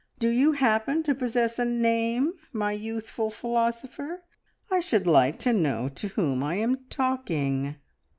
[0.17, 4.23] Do you happen to possess a name, my youthful philosopher?
[4.71, 7.75] I should like to know to whom I am talking."